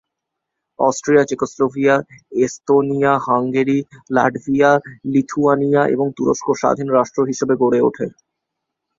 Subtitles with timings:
[0.79, 1.95] Austria, Czechoslovakia,
[2.39, 3.79] Estonia, Hungary,
[4.11, 4.71] Latvia,
[5.05, 8.05] Lithuania এবং তুরস্ক স্বাধীন রাষ্ট্র হিসেবে গড়ে ওঠে।